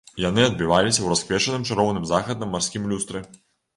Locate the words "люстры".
2.95-3.27